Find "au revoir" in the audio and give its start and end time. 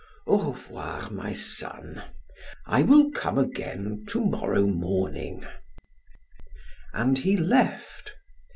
0.25-1.11